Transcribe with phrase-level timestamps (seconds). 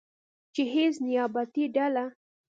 [0.53, 2.05] چې هیڅ نیابتي ډله